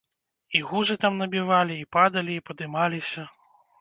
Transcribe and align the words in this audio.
І 0.59 0.61
гузы 0.69 0.95
там 1.03 1.13
набівалі, 1.23 1.75
і 1.85 1.87
падалі, 1.97 2.33
і 2.41 2.43
падымаліся. 2.49 3.29